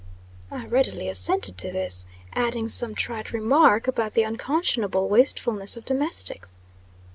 I 0.49 0.65
readily 0.65 1.09
assented 1.09 1.59
to 1.59 1.71
this, 1.71 2.07
adding 2.33 2.69
some 2.69 2.95
trite 2.95 3.31
remark 3.33 3.87
about 3.87 4.13
the 4.13 4.23
unconscionable 4.25 5.07
wastefulness 5.07 5.77
of 5.77 5.85
domestics. 5.85 6.59